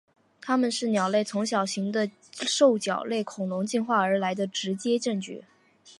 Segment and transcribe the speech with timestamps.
[0.41, 5.43] 它们是鸟类从小型的兽脚类恐龙进化而来的直接证据。